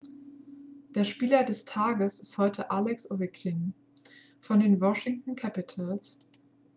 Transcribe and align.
der 0.95 1.03
spieler 1.03 1.43
des 1.43 1.65
tages 1.65 2.19
ist 2.19 2.35
heute 2.39 2.71
alex 2.71 3.11
ovechkin 3.11 3.75
von 4.39 4.59
den 4.59 4.81
washington 4.81 5.35
capitals 5.35 6.17